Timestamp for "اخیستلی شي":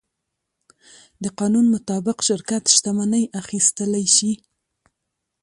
3.41-4.31